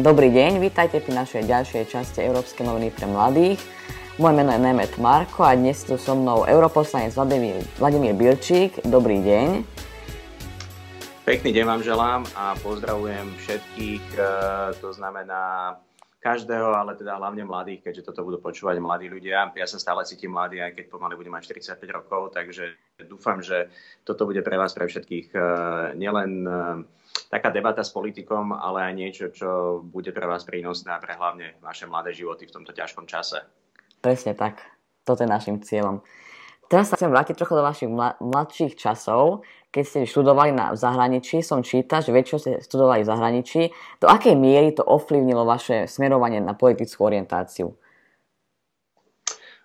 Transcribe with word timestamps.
Dobrý 0.00 0.32
deň, 0.32 0.56
vítajte 0.56 1.04
pri 1.04 1.12
našej 1.12 1.44
ďalšej 1.52 1.92
časti 1.92 2.24
Európskej 2.24 2.64
noviny 2.64 2.88
pre 2.96 3.04
mladých. 3.04 3.60
Moje 4.16 4.40
meno 4.40 4.48
je 4.48 4.64
Nemet 4.64 4.96
Marko 4.96 5.44
a 5.44 5.52
dnes 5.52 5.84
tu 5.84 6.00
so 6.00 6.16
mnou 6.16 6.48
europoslanec 6.48 7.12
Vladimír, 7.12 7.60
Vladimír 7.76 8.16
Bilčík. 8.16 8.80
Dobrý 8.88 9.20
deň. 9.20 9.68
Pekný 11.28 11.52
deň 11.52 11.64
vám 11.68 11.82
želám 11.84 12.20
a 12.32 12.56
pozdravujem 12.64 13.36
všetkých, 13.36 14.04
e, 14.16 14.24
to 14.80 14.96
znamená 14.96 15.76
každého, 16.22 16.70
ale 16.70 16.94
teda 16.94 17.18
hlavne 17.18 17.42
mladých, 17.42 17.82
keďže 17.82 18.06
toto 18.06 18.22
budú 18.22 18.38
počúvať 18.38 18.78
mladí 18.78 19.10
ľudia. 19.10 19.50
Ja 19.58 19.66
sa 19.66 19.82
stále 19.82 20.06
cítim 20.06 20.30
mladý, 20.30 20.62
aj 20.62 20.78
keď 20.78 20.84
pomaly 20.86 21.18
budem 21.18 21.34
mať 21.34 21.50
45 21.66 21.82
rokov, 21.90 22.30
takže 22.30 22.78
dúfam, 23.10 23.42
že 23.42 23.66
toto 24.06 24.22
bude 24.30 24.38
pre 24.46 24.54
vás, 24.54 24.70
pre 24.70 24.86
všetkých 24.86 25.34
e, 25.34 25.38
nielen 25.98 26.46
e, 26.46 26.52
taká 27.26 27.50
debata 27.50 27.82
s 27.82 27.90
politikom, 27.90 28.54
ale 28.54 28.86
aj 28.86 28.94
niečo, 28.94 29.26
čo 29.34 29.82
bude 29.82 30.14
pre 30.14 30.30
vás 30.30 30.46
prínosné 30.46 30.94
a 30.94 31.02
pre 31.02 31.18
hlavne 31.18 31.58
vaše 31.58 31.90
mladé 31.90 32.14
životy 32.14 32.46
v 32.46 32.54
tomto 32.54 32.70
ťažkom 32.70 33.10
čase. 33.10 33.42
Presne 33.98 34.38
tak. 34.38 34.62
Toto 35.02 35.26
je 35.26 35.28
našim 35.28 35.58
cieľom. 35.58 36.06
Teraz 36.70 36.88
sa 36.88 36.96
chcem 36.96 37.10
vrátiť 37.10 37.36
trochu 37.36 37.58
do 37.58 37.66
vašich 37.66 37.90
mladších 38.22 38.78
časov. 38.78 39.42
Keď 39.72 39.84
ste 39.88 40.00
študovali 40.04 40.52
na, 40.52 40.76
v 40.76 40.78
zahraničí, 40.78 41.40
som 41.40 41.64
čítal, 41.64 42.04
že 42.04 42.12
väčšinou 42.12 42.38
ste 42.38 42.52
studovali 42.60 43.02
v 43.02 43.08
zahraničí. 43.08 43.62
Do 44.04 44.06
akej 44.12 44.36
miery 44.36 44.76
to 44.76 44.84
ovplyvnilo 44.84 45.48
vaše 45.48 45.88
smerovanie 45.88 46.44
na 46.44 46.52
politickú 46.52 47.08
orientáciu? 47.08 47.72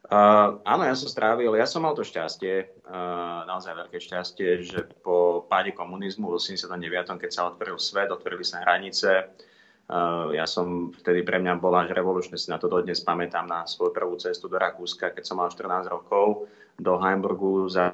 Uh, 0.07 0.63
áno, 0.63 0.88
ja 0.88 0.95
som 0.95 1.11
strávil, 1.11 1.52
ja 1.59 1.67
som 1.67 1.83
mal 1.83 1.91
to 1.91 2.07
šťastie, 2.07 2.80
uh, 2.88 3.43
naozaj 3.43 3.75
veľké 3.75 3.99
šťastie, 3.99 4.63
že 4.63 4.88
po 5.03 5.43
páde 5.52 5.75
komunizmu 5.75 6.31
v 6.31 6.39
89. 6.39 7.19
keď 7.19 7.27
sa 7.27 7.52
otvoril 7.52 7.75
svet, 7.75 8.08
otvorili 8.08 8.47
sa 8.47 8.63
hranice, 8.63 9.27
uh, 9.27 10.31
ja 10.31 10.47
som 10.47 10.95
vtedy 10.95 11.27
pre 11.27 11.44
mňa 11.44 11.59
bola 11.59 11.83
až 11.83 11.92
revolučné, 11.92 12.39
si 12.39 12.47
na 12.47 12.55
to 12.55 12.71
dodnes 12.71 13.03
pamätám 13.03 13.52
na 13.52 13.67
svoju 13.67 13.92
prvú 13.92 14.16
cestu 14.16 14.47
do 14.47 14.55
Rakúska, 14.55 15.11
keď 15.11 15.27
som 15.27 15.44
mal 15.44 15.52
14 15.52 15.92
rokov, 15.92 16.47
do 16.80 16.95
Heimburgu 16.95 17.67
za 17.67 17.92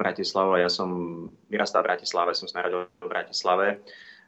Bratislavu. 0.00 0.58
Ja 0.58 0.70
som 0.72 0.88
vyrastal 1.46 1.82
v 1.84 1.94
Bratislave, 1.94 2.30
som 2.34 2.48
sa 2.50 2.62
narodil 2.62 2.90
v 2.98 3.08
Bratislave 3.10 3.66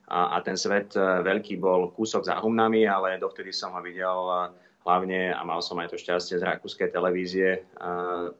a, 0.07 0.37
a 0.37 0.45
ten 0.45 0.55
svet 0.55 0.95
veľký 0.99 1.59
bol 1.59 1.91
kúsok 1.95 2.27
za 2.27 2.39
humnami, 2.39 2.87
ale 2.87 3.19
dovtedy 3.19 3.51
som 3.51 3.75
ho 3.75 3.81
videl 3.83 4.53
hlavne, 4.87 5.35
a 5.35 5.43
mal 5.43 5.59
som 5.59 5.83
aj 5.83 5.91
to 5.91 5.99
šťastie 5.99 6.39
z 6.39 6.47
rakúskej 6.47 6.95
televízie, 6.95 7.67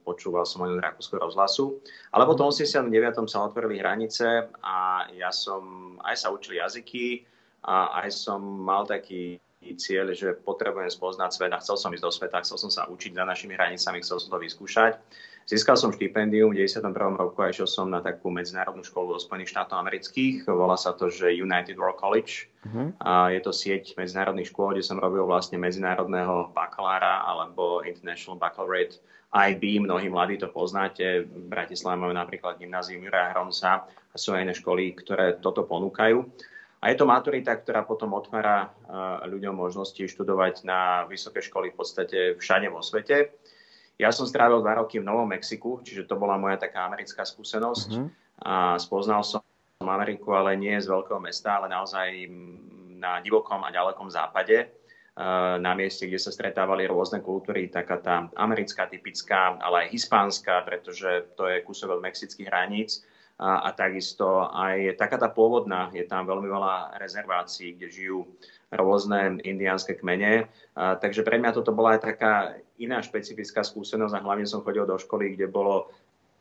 počúval 0.07 0.47
som 0.47 0.63
z 0.63 0.79
rakúskeho 0.79 1.19
rozhlasu. 1.19 1.83
Ale 2.15 2.23
potom 2.23 2.55
v 2.55 2.63
89. 2.63 3.27
sa 3.27 3.43
otvorili 3.43 3.83
hranice 3.83 4.47
a 4.63 5.11
ja 5.11 5.35
som, 5.35 5.99
aj 6.07 6.15
sa 6.23 6.31
učil 6.31 6.63
jazyky 6.63 7.27
a 7.67 8.07
aj 8.07 8.15
som 8.15 8.39
mal 8.39 8.87
taký 8.87 9.43
cieľ, 9.75 10.15
že 10.15 10.39
potrebujem 10.39 10.87
spoznať 10.87 11.31
svet 11.35 11.51
a 11.51 11.59
chcel 11.59 11.75
som 11.75 11.91
ísť 11.91 12.05
do 12.07 12.13
sveta, 12.15 12.47
chcel 12.47 12.63
som 12.63 12.71
sa 12.71 12.87
učiť 12.87 13.19
za 13.19 13.27
našimi 13.27 13.59
hranicami, 13.59 13.99
chcel 13.99 14.23
som 14.23 14.31
to 14.31 14.39
vyskúšať. 14.39 15.03
Získal 15.47 15.79
som 15.79 15.95
štipendium 15.95 16.51
v 16.51 16.67
91. 16.67 16.91
roku 17.15 17.39
a 17.39 17.55
išiel 17.55 17.71
som 17.71 17.87
na 17.87 18.03
takú 18.03 18.35
medzinárodnú 18.35 18.83
školu 18.83 19.15
do 19.15 19.23
Spojených 19.23 19.55
štátov 19.55 19.79
amerických. 19.79 20.43
Volá 20.51 20.75
sa 20.75 20.91
to, 20.91 21.07
že 21.07 21.31
United 21.31 21.79
World 21.79 22.03
College. 22.03 22.51
Uh-huh. 22.67 22.91
A 22.99 23.31
je 23.31 23.39
to 23.39 23.55
sieť 23.55 23.95
medzinárodných 23.95 24.51
škôl, 24.51 24.75
kde 24.75 24.83
som 24.83 24.99
robil 24.99 25.23
vlastne 25.23 25.55
medzinárodného 25.63 26.51
bakalára 26.51 27.23
alebo 27.31 27.87
International 27.87 28.43
Baccalaureate 28.43 28.99
IB. 29.31 29.87
Mnohí 29.87 30.11
mladí 30.11 30.35
to 30.35 30.51
poznáte. 30.51 31.31
V 31.31 31.47
Bratislave 31.47 31.95
majú 31.95 32.11
napríklad 32.11 32.59
gymnázium 32.59 33.07
Juraja 33.07 33.31
Hronca 33.31 33.87
a 33.87 34.17
sú 34.19 34.35
aj 34.35 34.51
iné 34.51 34.55
školy, 34.59 34.99
ktoré 34.99 35.39
toto 35.39 35.63
ponúkajú. 35.63 36.27
A 36.83 36.91
je 36.91 36.99
to 36.99 37.07
maturita, 37.07 37.55
ktorá 37.55 37.87
potom 37.87 38.19
otvára 38.19 38.75
ľuďom 39.23 39.55
možnosti 39.55 40.03
študovať 40.11 40.67
na 40.67 41.07
vysoké 41.07 41.39
školy 41.39 41.71
v 41.71 41.79
podstate 41.79 42.19
všade 42.35 42.67
vo 42.67 42.83
svete. 42.83 43.31
Ja 43.97 44.13
som 44.13 44.29
strávil 44.29 44.61
dva 44.61 44.77
roky 44.81 45.01
v 45.01 45.09
Novom 45.09 45.29
Mexiku, 45.29 45.81
čiže 45.81 46.05
to 46.05 46.21
bola 46.21 46.37
moja 46.37 46.61
taká 46.61 46.85
americká 46.85 47.25
skúsenosť. 47.25 47.91
Uh-huh. 47.97 48.09
A 48.45 48.77
spoznal 48.77 49.25
som 49.25 49.41
Ameriku, 49.81 50.37
ale 50.37 50.57
nie 50.57 50.77
z 50.77 50.89
veľkého 50.89 51.21
mesta, 51.21 51.61
ale 51.61 51.73
naozaj 51.73 52.29
na 52.97 53.21
divokom 53.21 53.61
a 53.65 53.73
ďalekom 53.73 54.09
západe 54.09 54.73
na 55.61 55.73
mieste, 55.73 56.05
kde 56.05 56.21
sa 56.21 56.29
stretávali 56.29 56.85
rôzne 56.85 57.25
kultúry, 57.25 57.73
taká 57.73 57.97
tá 57.97 58.29
americká 58.37 58.85
typická, 58.85 59.57
ale 59.65 59.89
aj 59.89 59.97
hispánska, 59.97 60.61
pretože 60.69 61.33
to 61.41 61.49
je 61.49 61.65
kúsok 61.65 61.97
od 61.97 62.05
mexických 62.05 62.53
hraníc. 62.53 63.01
A, 63.37 63.69
a 63.69 63.77
takisto 63.77 64.49
aj 64.49 64.97
taká 64.97 65.21
tá 65.21 65.29
pôvodná, 65.29 65.93
je 65.93 66.09
tam 66.09 66.25
veľmi 66.25 66.49
veľa 66.49 66.97
rezervácií, 66.97 67.77
kde 67.77 67.89
žijú 67.93 68.19
rôzne 68.73 69.41
indiánske 69.45 69.97
kmene. 70.01 70.49
A, 70.73 70.97
takže 70.97 71.21
pre 71.21 71.37
mňa 71.37 71.53
toto 71.53 71.73
bola 71.73 71.97
aj 71.97 72.01
taká 72.01 72.57
iná 72.83 73.01
špecifická 73.01 73.65
skúsenosť 73.65 74.15
a 74.17 74.25
hlavne 74.25 74.47
som 74.49 74.65
chodil 74.65 74.85
do 74.85 74.97
školy, 74.97 75.37
kde 75.37 75.49
bolo 75.49 75.91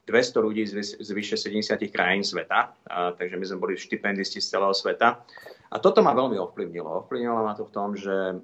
200 0.05 0.45
ľudí 0.45 0.63
z, 0.69 1.01
z 1.01 1.09
vyše 1.09 1.37
70 1.37 1.81
krajín 1.89 2.21
sveta, 2.21 2.77
a, 2.85 3.15
takže 3.17 3.35
my 3.35 3.45
sme 3.45 3.61
boli 3.61 3.73
štipendisti 3.73 4.37
z 4.37 4.53
celého 4.53 4.73
sveta. 4.73 5.25
A 5.73 5.75
toto 5.81 6.05
ma 6.05 6.13
veľmi 6.13 6.37
ovplyvnilo. 6.37 7.05
Ovplyvnilo 7.05 7.41
ma 7.41 7.57
to 7.57 7.65
v 7.65 7.73
tom, 7.73 7.97
že 7.97 8.37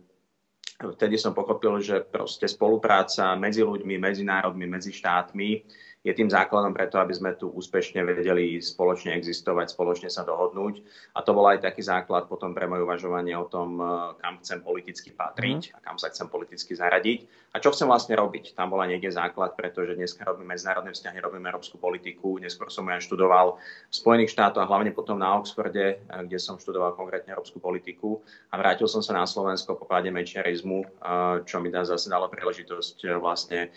vtedy 0.82 1.22
som 1.22 1.38
pochopil, 1.38 1.78
že 1.78 2.02
proste 2.02 2.50
spolupráca 2.50 3.38
medzi 3.38 3.62
ľuďmi, 3.62 4.02
medzi 4.02 4.26
národmi, 4.26 4.66
medzi 4.66 4.90
štátmi 4.90 5.62
je 6.02 6.14
tým 6.18 6.34
základom 6.34 6.74
preto, 6.74 6.98
aby 6.98 7.14
sme 7.14 7.38
tu 7.38 7.54
úspešne 7.54 8.02
vedeli 8.02 8.58
spoločne 8.58 9.14
existovať, 9.14 9.70
spoločne 9.70 10.10
sa 10.10 10.26
dohodnúť. 10.26 10.82
A 11.14 11.22
to 11.22 11.38
bol 11.38 11.46
aj 11.46 11.62
taký 11.62 11.86
základ 11.86 12.26
potom 12.26 12.58
pre 12.58 12.66
moje 12.66 12.82
uvažovanie 12.82 13.38
o 13.38 13.46
tom, 13.46 13.78
eh, 13.78 13.86
kam 14.18 14.42
chcem 14.42 14.66
politicky 14.66 15.14
patriť 15.14 15.62
mm. 15.70 15.74
a 15.78 15.80
kam 15.86 16.02
sa 16.02 16.10
chcem 16.10 16.26
politicky 16.26 16.74
zaradiť 16.74 17.30
a 17.54 17.62
čo 17.62 17.70
chcem 17.70 17.86
vlastne 17.86 18.18
robiť. 18.18 18.58
Tam 18.58 18.74
bola 18.74 18.90
niekde 18.90 19.14
základ, 19.14 19.54
pretože 19.54 19.94
dnes 19.94 20.18
robíme 20.18 20.58
medzinárodné 20.58 20.98
vzťahy, 20.98 21.22
robíme 21.22 21.46
európsku 21.54 21.78
politiku. 21.78 22.42
Neskôr 22.42 22.74
som 22.74 22.90
ja 22.90 22.98
študoval 22.98 23.62
v 23.62 23.94
Spojených 23.94 24.34
štátoch 24.34 24.66
a 24.66 24.70
hlavne 24.72 24.90
potom 24.98 25.22
na 25.22 25.38
Oxforde, 25.38 26.02
eh, 26.02 26.22
kde 26.26 26.42
som 26.42 26.58
študoval 26.58 26.98
konkrétne 26.98 27.38
európsku 27.38 27.62
politiku 27.62 28.26
a 28.50 28.58
vrátil 28.58 28.90
som 28.90 29.06
sa 29.06 29.14
na 29.14 29.30
Slovensko 29.30 29.78
po 29.78 29.86
páde 29.86 30.10
mečiarizmu, 30.10 30.82
eh, 30.82 31.46
čo 31.46 31.62
mi 31.62 31.70
dá 31.70 31.86
zase 31.86 32.10
dalo 32.10 32.26
príležitosť 32.26 33.22
vlastne 33.22 33.70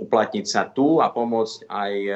uplatniť 0.00 0.46
sa 0.48 0.64
tu 0.64 1.04
a 1.04 1.12
pomôcť 1.12 1.31
pomôcť 1.32 1.64
aj 1.72 1.92
e, 1.96 2.12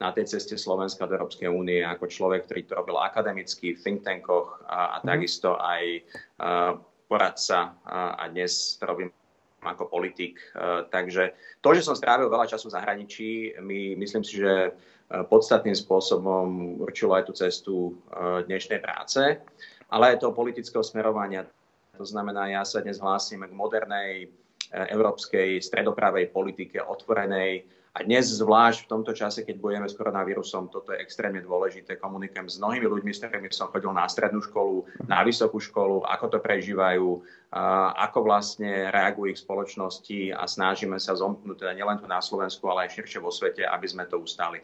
na 0.00 0.08
tej 0.16 0.24
ceste 0.24 0.56
Slovenska 0.56 1.04
do 1.04 1.12
Európskej 1.20 1.52
únie 1.52 1.84
ako 1.84 2.08
človek, 2.08 2.48
ktorý 2.48 2.60
to 2.64 2.78
robil 2.80 2.96
akademicky 2.96 3.76
v 3.76 3.80
think 3.84 4.00
tankoch 4.08 4.64
a, 4.64 4.96
a 4.96 5.04
mm. 5.04 5.04
takisto 5.04 5.60
aj 5.60 5.84
e, 5.84 6.00
poradca 7.12 7.76
a, 7.84 8.16
a 8.16 8.32
dnes 8.32 8.80
to 8.80 8.88
robím 8.88 9.12
ako 9.58 9.90
politik. 9.90 10.38
Takže 10.94 11.34
to, 11.58 11.74
že 11.74 11.82
som 11.82 11.98
strávil 11.98 12.30
veľa 12.30 12.46
času 12.46 12.70
v 12.70 12.78
zahraničí, 12.78 13.30
my, 13.58 13.98
myslím 13.98 14.22
si, 14.22 14.38
že 14.38 14.70
podstatným 15.10 15.74
spôsobom 15.74 16.78
určilo 16.78 17.18
aj 17.18 17.26
tú 17.26 17.32
cestu 17.34 17.74
dnešnej 18.46 18.78
práce, 18.78 19.18
ale 19.90 20.14
aj 20.14 20.22
toho 20.22 20.30
politického 20.30 20.86
smerovania. 20.86 21.42
To 21.98 22.06
znamená, 22.06 22.46
ja 22.54 22.62
sa 22.62 22.86
dnes 22.86 23.02
hlásim 23.02 23.42
k 23.42 23.50
modernej 23.50 24.30
európskej 24.70 25.58
stredopravej 25.58 26.30
politike, 26.30 26.78
otvorenej, 26.78 27.66
a 27.98 28.06
dnes 28.06 28.30
zvlášť 28.30 28.86
v 28.86 28.90
tomto 28.94 29.10
čase, 29.10 29.42
keď 29.42 29.58
bojujeme 29.58 29.90
s 29.90 29.98
koronavírusom, 29.98 30.70
toto 30.70 30.94
je 30.94 31.02
extrémne 31.02 31.42
dôležité. 31.42 31.98
Komunikujem 31.98 32.46
s 32.46 32.62
mnohými 32.62 32.86
ľuďmi, 32.86 33.10
s 33.10 33.26
ktorými 33.26 33.50
som 33.50 33.74
chodil 33.74 33.90
na 33.90 34.06
strednú 34.06 34.38
školu, 34.38 34.86
na 35.10 35.26
vysokú 35.26 35.58
školu, 35.58 36.06
ako 36.06 36.30
to 36.30 36.38
prežívajú, 36.38 37.18
ako 37.98 38.18
vlastne 38.22 38.94
reagujú 38.94 39.34
ich 39.34 39.42
spoločnosti 39.42 40.30
a 40.30 40.46
snažíme 40.46 40.94
sa 41.02 41.18
zomknúť 41.18 41.58
teda 41.58 41.74
nielen 41.74 41.98
tu 41.98 42.06
na 42.06 42.22
Slovensku, 42.22 42.70
ale 42.70 42.86
aj 42.86 43.02
širšie 43.02 43.18
vo 43.18 43.34
svete, 43.34 43.66
aby 43.66 43.86
sme 43.90 44.06
to 44.06 44.22
ustali. 44.22 44.62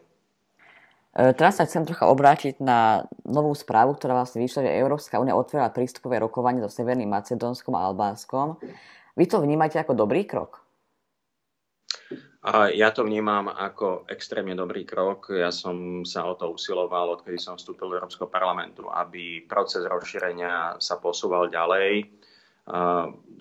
E, 1.11 1.35
teraz 1.35 1.59
sa 1.59 1.67
chcem 1.67 1.83
trocha 1.83 2.07
obrátiť 2.07 2.63
na 2.63 3.03
novú 3.27 3.51
správu, 3.51 3.99
ktorá 3.99 4.15
vlastne 4.15 4.47
vyšla, 4.47 4.63
že 4.63 4.79
Európska 4.79 5.19
únia 5.19 5.35
otvorila 5.35 5.75
prístupové 5.75 6.23
rokovanie 6.23 6.63
so 6.63 6.71
Severným 6.71 7.11
Macedónskom 7.11 7.75
a 7.75 7.83
Albánskom. 7.91 8.63
Vy 9.19 9.27
to 9.27 9.43
vnímate 9.43 9.75
ako 9.75 9.91
dobrý 9.91 10.23
krok? 10.23 10.63
Ja 12.53 12.93
to 12.93 13.01
vnímam 13.01 13.49
ako 13.49 14.05
extrémne 14.05 14.53
dobrý 14.53 14.85
krok. 14.85 15.33
Ja 15.33 15.49
som 15.49 16.05
sa 16.05 16.29
o 16.29 16.37
to 16.37 16.53
usiloval, 16.53 17.17
odkedy 17.17 17.41
som 17.41 17.57
vstúpil 17.57 17.89
do 17.89 17.97
Európskeho 17.97 18.29
parlamentu, 18.29 18.85
aby 18.85 19.41
proces 19.49 19.81
rozšírenia 19.81 20.77
sa 20.77 21.01
posúval 21.01 21.49
ďalej. 21.49 22.05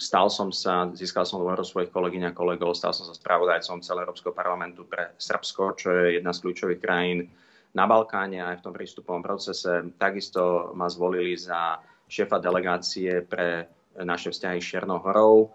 Stal 0.01 0.27
som 0.33 0.49
sa, 0.49 0.89
získal 0.97 1.29
som 1.29 1.45
dôveru 1.45 1.61
svojich 1.61 1.93
kolegyň 1.93 2.33
a 2.33 2.37
kolegov, 2.37 2.73
stal 2.73 2.97
som 2.97 3.05
sa 3.05 3.13
spravodajcom 3.13 3.85
celého 3.85 4.09
Európskeho 4.09 4.33
parlamentu 4.33 4.89
pre 4.89 5.13
Srbsko, 5.21 5.77
čo 5.77 5.93
je 5.93 6.17
jedna 6.17 6.33
z 6.33 6.41
kľúčových 6.41 6.81
krajín 6.81 7.29
na 7.77 7.85
Balkáne 7.85 8.41
aj 8.41 8.65
v 8.65 8.65
tom 8.65 8.73
prístupovom 8.73 9.21
procese. 9.21 9.85
Takisto 10.01 10.73
ma 10.73 10.89
zvolili 10.89 11.37
za 11.37 11.77
šéfa 12.09 12.41
delegácie 12.41 13.21
pre 13.21 13.69
naše 14.01 14.33
vzťahy 14.33 14.65
s 14.65 14.69
Černou 14.73 14.97
horou 15.05 15.53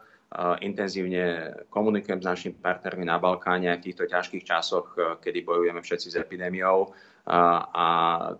intenzívne 0.61 1.57
komunikujem 1.73 2.21
s 2.21 2.29
našimi 2.29 2.55
partnermi 2.61 3.01
na 3.01 3.17
Balkáne 3.17 3.73
v 3.81 3.85
týchto 3.89 4.05
ťažkých 4.05 4.45
časoch, 4.45 4.93
kedy 5.25 5.41
bojujeme 5.41 5.81
všetci 5.81 6.07
s 6.13 6.19
epidémiou. 6.21 6.93
A 7.29 7.87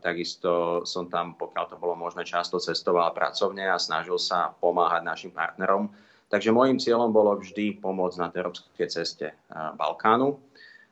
takisto 0.02 0.82
som 0.86 1.10
tam, 1.10 1.34
pokiaľ 1.34 1.66
to 1.66 1.82
bolo 1.82 1.98
možné, 1.98 2.26
často 2.26 2.62
cestoval 2.62 3.10
pracovne 3.14 3.66
a 3.70 3.82
snažil 3.82 4.22
sa 4.22 4.54
pomáhať 4.54 5.02
našim 5.02 5.32
partnerom. 5.34 5.90
Takže 6.30 6.54
môjim 6.54 6.78
cieľom 6.78 7.10
bolo 7.10 7.34
vždy 7.42 7.82
pomôcť 7.82 8.18
na 8.22 8.30
európskej 8.30 8.88
ceste 8.90 9.34
Balkánu. 9.50 10.38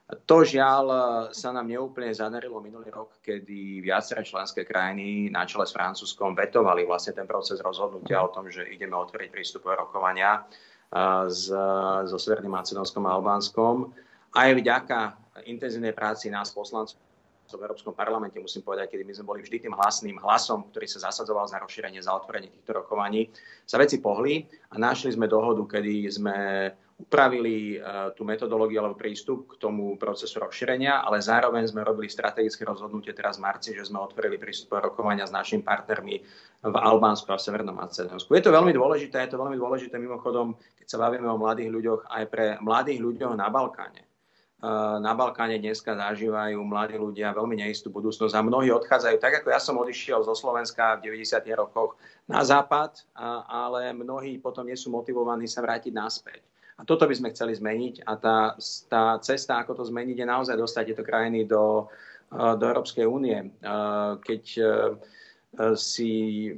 To 0.07 0.37
žiaľ 0.41 0.85
sa 1.35 1.51
nám 1.51 1.67
neúplne 1.69 2.09
zadarilo 2.09 2.57
minulý 2.63 2.89
rok, 2.89 3.21
kedy 3.21 3.83
viaceré 3.85 4.23
členské 4.25 4.65
krajiny 4.65 5.29
na 5.29 5.43
čele 5.45 5.67
s 5.67 5.75
Francúzskom 5.75 6.33
vetovali 6.33 6.87
vlastne 6.87 7.11
ten 7.11 7.27
proces 7.29 7.61
rozhodnutia 7.61 8.23
o 8.23 8.31
tom, 8.31 8.49
že 8.49 8.65
ideme 8.65 8.95
otvoriť 8.97 9.29
prístupové 9.29 9.77
rokovania 9.77 10.47
s, 11.27 11.51
so 12.07 12.17
Severným 12.17 12.55
Macedónskom 12.55 13.03
a 13.07 13.15
Albánskom. 13.15 13.91
Aj 14.31 14.49
vďaka 14.51 15.19
intenzívnej 15.45 15.91
práci 15.91 16.31
nás 16.31 16.51
poslancov 16.51 16.97
v 17.47 17.63
Európskom 17.63 17.95
parlamente, 17.95 18.35
musím 18.43 18.59
povedať, 18.59 18.91
kedy 18.91 19.07
my 19.07 19.13
sme 19.15 19.29
boli 19.31 19.39
vždy 19.39 19.67
tým 19.67 19.75
hlasným 19.75 20.19
hlasom, 20.19 20.67
ktorý 20.67 20.83
sa 20.83 21.07
zasadzoval 21.07 21.47
za 21.47 21.63
rozšírenie, 21.63 22.03
za 22.03 22.11
otvorenie 22.11 22.51
týchto 22.51 22.83
rokovaní, 22.83 23.31
sa 23.63 23.79
veci 23.79 24.03
pohli 24.03 24.43
a 24.67 24.75
našli 24.75 25.15
sme 25.15 25.31
dohodu, 25.31 25.63
kedy 25.63 26.11
sme 26.11 26.35
upravili 26.97 27.77
uh, 27.77 28.09
tú 28.17 28.25
metodológiu 28.25 28.81
alebo 28.81 28.97
prístup 28.97 29.53
k 29.53 29.61
tomu 29.61 29.93
procesu 30.01 30.41
rozšírenia, 30.41 31.05
ale 31.05 31.21
zároveň 31.21 31.69
sme 31.69 31.85
robili 31.85 32.09
strategické 32.09 32.65
rozhodnutie 32.65 33.13
teraz 33.13 33.37
v 33.37 33.45
marci, 33.45 33.77
že 33.77 33.85
sme 33.85 34.01
otvorili 34.01 34.41
prístupové 34.41 34.89
rokovania 34.89 35.29
s 35.29 35.33
našimi 35.33 35.61
partnermi 35.61 36.15
v 36.65 36.75
Albánsku 36.75 37.29
a 37.29 37.37
v 37.37 37.45
Severnom 37.45 37.77
Macedónsku. 37.77 38.33
Je 38.33 38.41
to 38.41 38.49
veľmi 38.49 38.73
dôležité, 38.73 39.29
je 39.29 39.37
to 39.37 39.41
veľmi 39.41 39.61
dôležité 39.61 40.01
mimochodom, 40.01 40.57
keď 40.73 40.87
sa 40.89 40.97
bavíme 40.97 41.29
o 41.29 41.37
mladých 41.37 41.69
ľuďoch, 41.69 42.01
aj 42.09 42.23
pre 42.33 42.45
mladých 42.65 42.99
ľuďoch 43.05 43.37
na 43.37 43.45
Balkáne. 43.53 44.01
Uh, 44.57 44.97
na 44.97 45.13
Balkáne 45.13 45.61
dneska 45.61 45.93
zažívajú 45.93 46.57
mladí 46.65 46.97
ľudia 46.97 47.29
veľmi 47.29 47.61
neistú 47.61 47.93
budúcnosť 47.93 48.33
a 48.33 48.41
mnohí 48.41 48.73
odchádzajú, 48.73 49.21
tak 49.21 49.45
ako 49.45 49.53
ja 49.53 49.61
som 49.61 49.77
odišiel 49.77 50.25
zo 50.25 50.33
Slovenska 50.33 50.97
v 50.97 51.13
90. 51.13 51.45
rokoch 51.53 51.93
na 52.25 52.41
západ, 52.41 53.05
ale 53.45 53.93
mnohí 53.93 54.41
potom 54.41 54.65
nie 54.65 54.73
sú 54.73 54.89
motivovaní 54.89 55.45
sa 55.45 55.61
vrátiť 55.61 55.93
naspäť. 55.93 56.41
A 56.77 56.85
toto 56.85 57.09
by 57.09 57.15
sme 57.17 57.33
chceli 57.33 57.57
zmeniť 57.57 58.05
a 58.05 58.13
tá, 58.21 58.53
tá 58.85 59.17
cesta, 59.25 59.57
ako 59.57 59.81
to 59.81 59.83
zmeniť, 59.89 60.21
je 60.21 60.27
naozaj 60.29 60.55
dostať 60.57 60.83
tieto 60.93 61.03
krajiny 61.03 61.49
do, 61.49 61.89
eh, 62.29 62.53
do 62.53 62.65
Európskej 62.69 63.05
únie. 63.09 63.37
Eh, 63.37 64.11
keď 64.21 64.43
eh, 64.61 64.67
si 65.73 66.11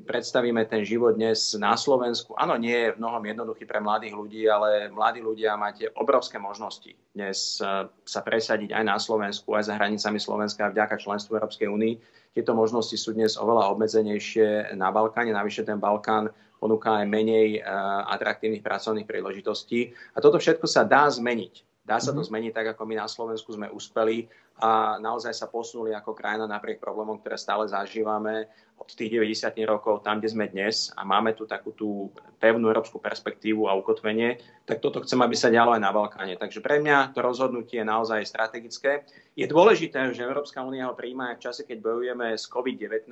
predstavíme 0.03 0.67
ten 0.67 0.83
život 0.83 1.15
dnes 1.15 1.55
na 1.55 1.79
Slovensku, 1.79 2.35
áno, 2.35 2.59
nie 2.59 2.75
je 2.75 2.99
mnohom 2.99 3.23
jednoduchý 3.23 3.63
pre 3.63 3.79
mladých 3.79 4.11
ľudí, 4.11 4.43
ale 4.43 4.91
mladí 4.91 5.23
ľudia 5.23 5.55
máte 5.55 5.87
obrovské 5.95 6.35
možnosti 6.35 6.99
dnes 7.19 7.59
sa 8.07 8.21
presadiť 8.23 8.71
aj 8.71 8.83
na 8.83 8.95
Slovensku, 8.95 9.51
aj 9.51 9.67
za 9.67 9.75
hranicami 9.75 10.23
Slovenska 10.23 10.71
vďaka 10.71 10.95
členstvu 11.03 11.35
Európskej 11.35 11.67
únii. 11.67 11.93
Tieto 12.31 12.55
možnosti 12.55 12.95
sú 12.95 13.11
dnes 13.11 13.35
oveľa 13.35 13.75
obmedzenejšie 13.75 14.71
na 14.79 14.87
Balkáne, 14.87 15.35
navyše 15.35 15.67
ten 15.67 15.75
Balkán 15.75 16.31
ponúka 16.59 16.99
aj 16.99 17.07
menej 17.07 17.47
eh, 17.57 17.63
atraktívnych 18.11 18.61
pracovných 18.61 19.07
príležitostí. 19.07 19.95
A 20.13 20.19
toto 20.19 20.37
všetko 20.37 20.67
sa 20.67 20.83
dá 20.83 21.07
zmeniť. 21.07 21.65
Dá 21.89 21.97
sa 21.97 22.13
to 22.13 22.21
mhm. 22.21 22.27
zmeniť 22.29 22.51
tak, 22.53 22.67
ako 22.77 22.85
my 22.85 22.95
na 23.01 23.09
Slovensku 23.09 23.49
sme 23.49 23.65
uspeli 23.73 24.29
a 24.61 25.01
naozaj 25.01 25.33
sa 25.33 25.47
posunuli 25.47 25.95
ako 25.95 26.11
krajina 26.13 26.45
napriek 26.45 26.77
problémom, 26.77 27.17
ktoré 27.17 27.39
stále 27.39 27.65
zažívame 27.65 28.45
od 28.75 28.87
tých 28.91 29.09
90 29.17 29.55
rokov 29.65 30.05
tam, 30.05 30.19
kde 30.19 30.29
sme 30.29 30.45
dnes 30.51 30.91
a 30.93 31.01
máme 31.07 31.33
tu 31.33 31.49
takú 31.49 31.71
tú 31.73 32.11
pevnú 32.37 32.67
európsku 32.69 32.99
perspektívu 33.01 33.67
a 33.67 33.75
ukotvenie, 33.75 34.39
tak 34.63 34.79
toto 34.79 35.03
chcem, 35.03 35.19
aby 35.19 35.35
sa 35.35 35.51
dialo 35.51 35.75
aj 35.75 35.81
na 35.83 35.91
Balkáne. 35.91 36.35
Takže 36.37 36.63
pre 36.63 36.79
mňa 36.79 37.15
to 37.15 37.19
rozhodnutie 37.23 37.81
je 37.81 37.87
naozaj 37.87 38.21
strategické. 38.27 39.03
Je 39.35 39.47
dôležité, 39.47 40.11
že 40.15 40.27
Európska 40.27 40.63
únia 40.63 40.87
ho 40.91 40.95
príjma 40.95 41.33
aj 41.33 41.35
v 41.39 41.43
čase, 41.49 41.61
keď 41.65 41.77
bojujeme 41.79 42.35
s 42.35 42.45
COVID-19, 42.47 43.09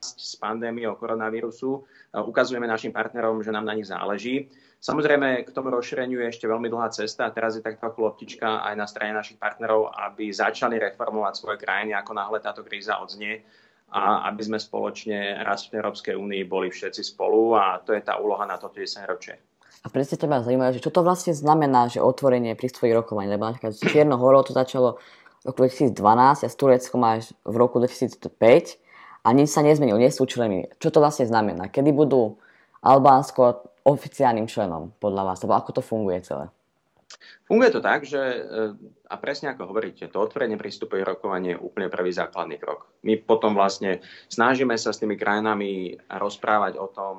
s 0.00 0.36
pandémiou 0.36 0.94
koronavírusu. 0.96 1.84
Ukazujeme 2.12 2.68
našim 2.68 2.92
partnerom, 2.92 3.42
že 3.42 3.52
nám 3.52 3.64
na 3.64 3.74
nich 3.74 3.88
záleží. 3.88 4.48
Samozrejme, 4.76 5.42
k 5.48 5.50
tomu 5.50 5.72
rozšíreniu 5.72 6.20
je 6.22 6.30
ešte 6.30 6.46
veľmi 6.46 6.68
dlhá 6.68 6.92
cesta. 6.92 7.32
Teraz 7.32 7.56
je 7.56 7.64
tak 7.64 7.80
trochu 7.80 8.04
loptička 8.04 8.62
aj 8.62 8.74
na 8.76 8.86
strane 8.86 9.16
našich 9.16 9.40
partnerov, 9.40 9.90
aby 9.90 10.30
začali 10.30 10.78
reformovať 10.78 11.34
svoje 11.34 11.56
krajiny, 11.58 11.96
ako 11.96 12.12
náhle 12.12 12.38
táto 12.38 12.62
kríza 12.62 13.00
odznie 13.00 13.42
a 13.90 14.26
aby 14.30 14.42
sme 14.42 14.58
spoločne 14.58 15.46
raz 15.46 15.70
v 15.70 15.78
Európskej 15.78 16.18
únii 16.18 16.42
boli 16.46 16.74
všetci 16.74 17.02
spolu 17.06 17.54
a 17.54 17.78
to 17.78 17.94
je 17.94 18.02
tá 18.02 18.18
úloha 18.18 18.42
na 18.42 18.58
toto 18.58 18.82
10 18.82 19.06
ročie. 19.06 19.38
A 19.82 19.90
presne 19.90 20.18
teba 20.18 20.42
zaujímavé, 20.42 20.74
že 20.74 20.82
čo 20.82 20.90
to 20.90 21.06
vlastne 21.06 21.30
znamená, 21.30 21.86
že 21.86 22.02
otvorenie 22.02 22.58
prístvojich 22.58 22.98
rokovaní, 22.98 23.30
lebo 23.30 23.46
napríklad 23.46 23.70
s 23.70 23.86
Čiernou 23.86 24.18
to 24.42 24.50
začalo 24.50 24.98
v 25.46 25.54
roku 25.54 25.62
2012 25.62 25.94
a 26.42 26.48
s 26.50 26.56
Tureckom 26.58 27.02
až 27.06 27.30
v 27.46 27.54
roku 27.54 27.78
2005 27.78 28.85
a 29.26 29.28
nič 29.34 29.50
sa 29.50 29.66
nezmenilo, 29.66 29.98
nie 29.98 30.14
sú 30.14 30.22
členmi. 30.22 30.70
Čo 30.78 30.94
to 30.94 31.02
vlastne 31.02 31.26
znamená? 31.26 31.66
Kedy 31.66 31.90
budú 31.90 32.38
Albánsko 32.86 33.66
oficiálnym 33.82 34.46
členom 34.46 34.94
podľa 35.02 35.34
vás? 35.34 35.42
Alebo 35.42 35.58
ako 35.58 35.70
to 35.74 35.82
funguje 35.82 36.22
celé? 36.22 36.46
Funguje 37.46 37.70
to 37.74 37.82
tak, 37.82 38.06
že 38.06 38.18
eh, 38.18 38.74
a 39.06 39.14
presne 39.18 39.54
ako 39.54 39.70
hovoríte, 39.70 40.10
to 40.10 40.18
otvorenie 40.18 40.58
prístupových 40.58 41.18
rokovanie 41.18 41.54
je 41.54 41.62
úplne 41.62 41.90
prvý 41.90 42.10
základný 42.10 42.58
krok. 42.58 42.90
My 43.06 43.18
potom 43.18 43.54
vlastne 43.54 44.02
snažíme 44.30 44.74
sa 44.78 44.90
s 44.90 45.02
tými 45.02 45.14
krajinami 45.14 45.94
rozprávať 46.10 46.78
o 46.78 46.86
tom, 46.90 47.16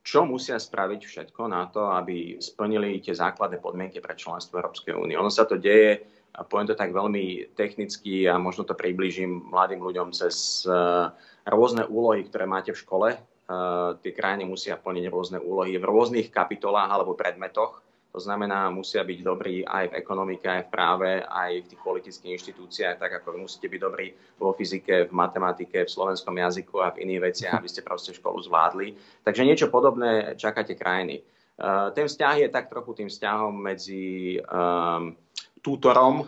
čo 0.00 0.24
musia 0.24 0.56
spraviť 0.56 1.00
všetko 1.04 1.52
na 1.52 1.68
to, 1.68 1.92
aby 1.92 2.40
splnili 2.40 3.04
tie 3.04 3.12
základné 3.12 3.60
podmienky 3.60 4.00
pre 4.00 4.16
členstvo 4.16 4.56
Európskej 4.56 4.96
únie. 4.96 5.20
Ono 5.20 5.28
sa 5.28 5.44
to 5.44 5.60
deje, 5.60 6.00
poviem 6.46 6.70
to 6.70 6.78
tak 6.78 6.94
veľmi 6.94 7.56
technicky 7.58 8.28
a 8.30 8.38
možno 8.38 8.62
to 8.62 8.78
približím 8.78 9.50
mladým 9.50 9.82
ľuďom 9.82 10.14
cez 10.14 10.62
uh, 10.68 11.10
rôzne 11.48 11.88
úlohy, 11.88 12.22
ktoré 12.28 12.46
máte 12.46 12.70
v 12.70 12.82
škole. 12.82 13.08
Uh, 13.48 13.96
tie 14.04 14.12
krajiny 14.12 14.44
musia 14.44 14.76
plniť 14.76 15.04
rôzne 15.08 15.38
úlohy 15.40 15.80
v 15.80 15.88
rôznych 15.88 16.28
kapitolách 16.28 16.92
alebo 16.92 17.18
predmetoch. 17.18 17.80
To 18.12 18.20
znamená, 18.20 18.72
musia 18.72 19.04
byť 19.04 19.18
dobrí 19.20 19.62
aj 19.62 19.92
v 19.92 19.96
ekonomike, 20.00 20.48
aj 20.48 20.62
v 20.66 20.72
práve, 20.72 21.10
aj 21.22 21.50
v 21.60 21.68
tých 21.68 21.82
politických 21.84 22.34
inštitúciách, 22.40 22.96
tak 22.96 23.20
ako 23.20 23.36
musíte 23.36 23.68
byť 23.68 23.80
dobrí 23.80 24.16
vo 24.40 24.56
fyzike, 24.56 25.06
v 25.06 25.12
matematike, 25.12 25.84
v 25.84 25.92
slovenskom 25.92 26.32
jazyku 26.32 26.80
a 26.80 26.92
v 26.96 27.04
iných 27.04 27.24
veciach, 27.30 27.54
aby 27.60 27.68
ste 27.68 27.84
proste 27.84 28.16
školu 28.16 28.40
zvládli. 28.48 28.96
Takže 29.22 29.44
niečo 29.44 29.68
podobné 29.68 30.34
čakáte 30.40 30.72
krajiny. 30.72 31.20
Uh, 31.58 31.90
ten 31.90 32.06
vzťah 32.06 32.34
je 32.46 32.48
tak 32.48 32.70
trochu 32.70 33.02
tým 33.02 33.08
vzťahom 33.10 33.50
medzi 33.50 34.38
um, 34.46 35.18
tútorom 35.60 36.26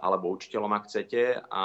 alebo 0.00 0.30
učiteľom, 0.30 0.70
ak 0.78 0.86
chcete, 0.86 1.42
a 1.50 1.64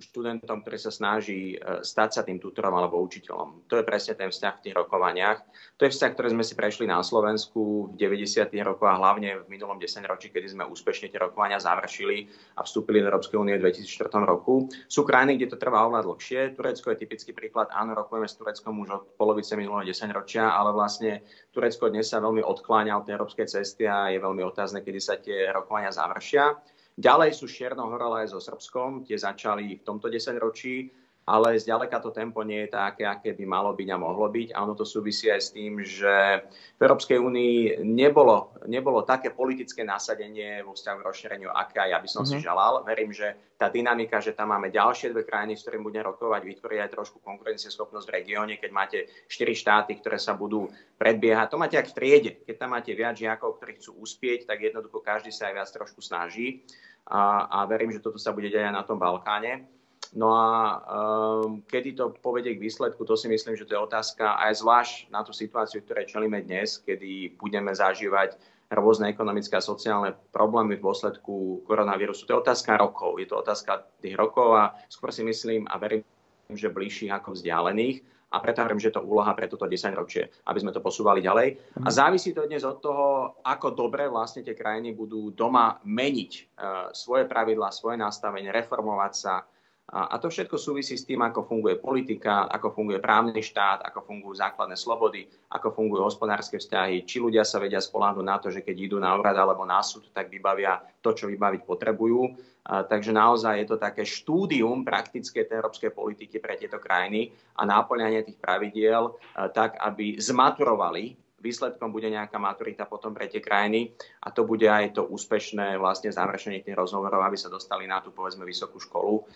študentom, 0.00 0.64
ktorý 0.64 0.78
sa 0.80 0.88
snaží 0.88 1.60
uh, 1.60 1.84
stať 1.84 2.10
sa 2.16 2.22
tým 2.24 2.40
tutorom 2.40 2.72
alebo 2.72 3.04
učiteľom. 3.04 3.68
To 3.68 3.76
je 3.76 3.84
presne 3.84 4.16
ten 4.16 4.32
vzťah 4.32 4.54
v 4.56 4.62
tých 4.64 4.74
rokovaniach. 4.74 5.38
To 5.76 5.84
je 5.84 5.92
vzťah, 5.92 6.10
ktorý 6.16 6.28
sme 6.32 6.44
si 6.44 6.54
prešli 6.56 6.88
na 6.88 7.04
Slovensku 7.04 7.92
v 7.92 8.00
90. 8.00 8.48
rokoch 8.64 8.88
a 8.88 8.96
hlavne 8.96 9.44
v 9.44 9.50
minulom 9.52 9.76
desaťročí, 9.76 10.32
kedy 10.32 10.56
sme 10.56 10.64
úspešne 10.64 11.12
tie 11.12 11.20
rokovania 11.20 11.60
završili 11.60 12.32
a 12.56 12.64
vstúpili 12.64 13.04
do 13.04 13.12
Európskej 13.12 13.36
únie 13.36 13.60
v 13.60 13.68
2004 13.68 14.08
roku. 14.24 14.72
Sú 14.88 15.04
krajiny, 15.04 15.36
kde 15.36 15.52
to 15.52 15.60
trvá 15.60 15.84
oveľa 15.84 16.08
dlhšie. 16.08 16.56
Turecko 16.56 16.96
je 16.96 16.96
typický 17.04 17.36
príklad. 17.36 17.68
Áno, 17.76 17.92
rokujeme 17.92 18.24
s 18.24 18.40
Tureckom 18.40 18.80
už 18.80 18.88
od 18.88 19.04
polovice 19.20 19.52
minulého 19.52 19.84
desaťročia, 19.84 20.48
ale 20.48 20.72
vlastne 20.72 21.20
Turecko 21.52 21.92
dnes 21.92 22.08
sa 22.08 22.24
veľmi 22.24 22.40
odkláňa 22.40 22.96
od 22.96 23.04
tej 23.04 23.20
európskej 23.20 23.46
cesty 23.52 23.84
a 23.84 24.08
je 24.08 24.16
veľmi 24.16 24.40
otázne, 24.40 24.80
kedy 24.80 25.00
sa 25.02 25.20
tie 25.20 25.52
rokovania 25.52 25.92
završia. 25.92 26.56
Ďalej 26.94 27.34
sú 27.34 27.50
Čiernohora 27.50 28.22
aj 28.22 28.30
so 28.30 28.40
Srbskom, 28.40 29.02
tie 29.02 29.18
začali 29.18 29.82
v 29.82 29.82
tomto 29.82 30.06
desaťročí, 30.06 31.03
ale 31.24 31.56
zďaleka 31.56 32.04
to 32.04 32.12
tempo 32.12 32.44
nie 32.44 32.68
je 32.68 32.76
také, 32.76 33.08
aké 33.08 33.32
by 33.32 33.48
malo 33.48 33.72
byť 33.72 33.88
a 33.88 33.96
mohlo 33.96 34.28
byť. 34.28 34.52
A 34.52 34.60
ono 34.60 34.76
to 34.76 34.84
súvisí 34.84 35.32
aj 35.32 35.40
s 35.40 35.50
tým, 35.56 35.80
že 35.80 36.44
v 36.76 36.80
Európskej 36.84 37.16
únii 37.16 37.80
nebolo, 37.80 38.52
nebolo 38.68 39.00
také 39.08 39.32
politické 39.32 39.88
nasadenie 39.88 40.60
vo 40.60 40.76
vzťahu 40.76 40.96
k 41.00 41.06
rozšíreniu, 41.08 41.48
aké 41.48 41.88
ja 41.88 41.96
by 41.96 42.08
som 42.08 42.28
mm-hmm. 42.28 42.36
si 42.36 42.36
mhm. 42.36 42.44
želal. 42.44 42.74
Verím, 42.84 43.10
že 43.16 43.56
tá 43.56 43.72
dynamika, 43.72 44.20
že 44.20 44.36
tam 44.36 44.52
máme 44.52 44.68
ďalšie 44.68 45.16
dve 45.16 45.24
krajiny, 45.24 45.56
s 45.56 45.64
ktorými 45.64 45.88
budeme 45.88 46.12
rokovať, 46.12 46.40
vytvorí 46.44 46.76
aj 46.84 46.92
trošku 46.92 47.24
konkurencieschopnosť 47.24 48.04
v 48.04 48.14
regióne, 48.20 48.54
keď 48.60 48.70
máte 48.74 48.98
štyri 49.24 49.56
štáty, 49.56 49.96
ktoré 49.96 50.20
sa 50.20 50.36
budú 50.36 50.68
predbiehať. 51.00 51.48
To 51.48 51.56
máte 51.56 51.80
ak 51.80 51.88
v 51.88 51.96
triede. 51.96 52.30
Keď 52.44 52.56
tam 52.60 52.76
máte 52.76 52.92
viac 52.92 53.16
žiakov, 53.16 53.56
ktorí 53.56 53.80
chcú 53.80 53.96
uspieť, 53.96 54.44
tak 54.44 54.60
jednoducho 54.60 55.00
každý 55.00 55.32
sa 55.32 55.48
aj 55.48 55.54
viac 55.56 55.68
trošku 55.72 56.04
snaží 56.04 56.68
a, 57.08 57.48
a 57.48 57.58
verím, 57.68 57.92
že 57.92 58.00
toto 58.00 58.16
sa 58.16 58.32
bude 58.32 58.48
deť 58.48 58.64
aj 58.64 58.74
na 58.76 58.84
tom 58.84 58.96
Balkáne. 58.96 59.73
No 60.14 60.30
a 60.30 60.78
um, 60.78 61.66
kedy 61.66 61.98
to 61.98 62.14
povedie 62.22 62.54
k 62.54 62.62
výsledku, 62.62 63.02
to 63.02 63.18
si 63.18 63.26
myslím, 63.26 63.58
že 63.58 63.66
to 63.66 63.74
je 63.74 63.82
otázka 63.82 64.38
aj 64.46 64.62
zvlášť 64.62 64.94
na 65.10 65.26
tú 65.26 65.34
situáciu, 65.34 65.82
ktoré 65.82 66.06
čelíme 66.06 66.38
dnes, 66.46 66.78
kedy 66.78 67.34
budeme 67.34 67.74
zažívať 67.74 68.38
rôzne 68.70 69.10
ekonomické 69.10 69.58
a 69.58 69.64
sociálne 69.64 70.14
problémy 70.30 70.78
v 70.78 70.84
dôsledku 70.86 71.66
koronavírusu. 71.66 72.26
To 72.26 72.38
je 72.38 72.42
otázka 72.46 72.78
rokov. 72.78 73.18
Je 73.18 73.26
to 73.26 73.42
otázka 73.42 73.90
tých 73.98 74.14
rokov 74.14 74.54
a 74.54 74.78
skôr 74.86 75.10
si 75.10 75.26
myslím 75.26 75.66
a 75.66 75.78
verím, 75.82 76.06
že 76.50 76.70
bližších 76.70 77.10
ako 77.10 77.34
vzdialených 77.34 78.02
a 78.34 78.42
preto 78.42 78.66
hovorím, 78.66 78.82
že 78.82 78.90
to 78.90 79.06
úloha 79.06 79.30
pre 79.38 79.46
toto 79.46 79.70
10 79.70 79.94
ročie, 79.94 80.26
aby 80.50 80.58
sme 80.58 80.74
to 80.74 80.82
posúvali 80.82 81.22
ďalej. 81.22 81.78
A 81.86 81.88
mhm. 81.90 81.94
závisí 81.94 82.34
to 82.34 82.46
dnes 82.50 82.66
od 82.66 82.82
toho, 82.82 83.38
ako 83.46 83.74
dobre 83.74 84.10
vlastne 84.10 84.42
tie 84.42 84.58
krajiny 84.58 84.90
budú 84.90 85.30
doma 85.30 85.78
meniť 85.86 86.32
uh, 86.34 86.90
svoje 86.90 87.30
pravidlá, 87.30 87.70
svoje 87.70 87.98
nastavenie, 87.98 88.50
reformovať 88.50 89.12
sa, 89.14 89.46
A, 89.84 90.16
a 90.16 90.18
to 90.18 90.32
všetko 90.32 90.56
súvisí 90.56 90.96
s 90.96 91.04
tým, 91.04 91.20
ako 91.20 91.44
funguje 91.44 91.76
politika, 91.76 92.48
ako 92.48 92.72
funguje 92.72 93.04
právny 93.04 93.36
štát, 93.44 93.84
ako 93.84 94.00
fungujú 94.00 94.40
základné 94.40 94.80
slobody, 94.80 95.28
ako 95.52 95.76
fungujú 95.76 96.08
hospodárske 96.08 96.56
vzťahy, 96.56 97.04
či 97.04 97.20
ľudia 97.20 97.44
sa 97.44 97.60
vedia 97.60 97.84
spoláhnuť 97.84 98.24
na 98.24 98.36
to, 98.40 98.48
že 98.48 98.64
keď 98.64 98.76
idú 98.80 98.96
na 98.96 99.12
úrad 99.12 99.36
alebo 99.36 99.68
na 99.68 99.84
súd, 99.84 100.08
tak 100.08 100.32
vybavia 100.32 100.80
to, 101.04 101.12
čo 101.12 101.28
vybaviť 101.28 101.68
potrebujú. 101.68 102.32
A, 102.64 102.80
takže 102.80 103.12
naozaj 103.12 103.60
je 103.60 103.66
to 103.68 103.76
také 103.76 104.08
štúdium 104.08 104.88
praktické 104.88 105.44
tej 105.44 105.60
európskej 105.60 105.92
politiky 105.92 106.40
pre 106.40 106.56
tieto 106.56 106.80
krajiny 106.80 107.28
a 107.52 107.68
náplňanie 107.68 108.24
tých 108.24 108.40
pravidiel 108.40 109.12
a, 109.36 109.52
tak, 109.52 109.76
aby 109.84 110.16
zmaturovali 110.16 111.23
výsledkom 111.44 111.92
bude 111.92 112.08
nejaká 112.08 112.40
maturita 112.40 112.88
potom 112.88 113.12
pre 113.12 113.28
tie 113.28 113.44
krajiny 113.44 113.92
a 114.24 114.32
to 114.32 114.48
bude 114.48 114.64
aj 114.64 114.96
to 114.96 115.04
úspešné 115.04 115.76
vlastne 115.76 116.08
završenie 116.08 116.64
tých 116.64 116.72
rozhovorov, 116.72 117.20
aby 117.20 117.36
sa 117.36 117.52
dostali 117.52 117.84
na 117.84 118.00
tú 118.00 118.16
povedzme 118.16 118.48
vysokú 118.48 118.80
školu, 118.80 119.28